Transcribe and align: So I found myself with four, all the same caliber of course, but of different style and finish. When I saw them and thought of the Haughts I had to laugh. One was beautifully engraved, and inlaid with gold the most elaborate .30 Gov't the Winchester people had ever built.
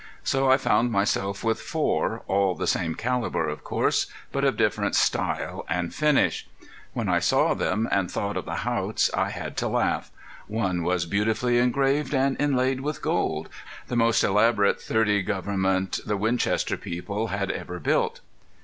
So 0.23 0.49
I 0.49 0.57
found 0.57 0.91
myself 0.91 1.43
with 1.43 1.61
four, 1.61 2.23
all 2.25 2.55
the 2.55 2.65
same 2.65 2.95
caliber 2.95 3.47
of 3.47 3.63
course, 3.63 4.07
but 4.31 4.43
of 4.43 4.57
different 4.57 4.95
style 4.95 5.63
and 5.69 5.93
finish. 5.93 6.47
When 6.93 7.07
I 7.07 7.19
saw 7.19 7.53
them 7.53 7.87
and 7.91 8.09
thought 8.09 8.35
of 8.35 8.45
the 8.45 8.55
Haughts 8.65 9.11
I 9.13 9.29
had 9.29 9.55
to 9.57 9.67
laugh. 9.67 10.09
One 10.47 10.81
was 10.81 11.05
beautifully 11.05 11.59
engraved, 11.59 12.15
and 12.15 12.35
inlaid 12.41 12.79
with 12.81 13.03
gold 13.03 13.47
the 13.89 13.95
most 13.95 14.23
elaborate 14.23 14.79
.30 14.79 15.23
Gov't 15.27 16.03
the 16.03 16.17
Winchester 16.17 16.77
people 16.77 17.27
had 17.27 17.51
ever 17.51 17.77
built. 17.79 18.21